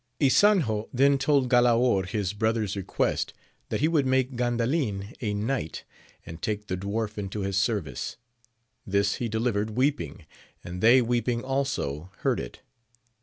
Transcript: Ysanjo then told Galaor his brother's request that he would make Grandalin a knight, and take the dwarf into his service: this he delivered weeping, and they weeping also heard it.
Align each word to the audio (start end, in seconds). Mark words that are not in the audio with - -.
Ysanjo 0.19 0.89
then 0.91 1.19
told 1.19 1.47
Galaor 1.47 2.07
his 2.07 2.33
brother's 2.33 2.75
request 2.75 3.33
that 3.69 3.81
he 3.81 3.87
would 3.87 4.07
make 4.07 4.35
Grandalin 4.35 5.13
a 5.21 5.35
knight, 5.35 5.83
and 6.25 6.41
take 6.41 6.65
the 6.65 6.75
dwarf 6.75 7.19
into 7.19 7.41
his 7.41 7.55
service: 7.55 8.17
this 8.83 9.17
he 9.17 9.29
delivered 9.29 9.77
weeping, 9.77 10.25
and 10.63 10.81
they 10.81 11.03
weeping 11.03 11.43
also 11.43 12.09
heard 12.21 12.39
it. 12.39 12.61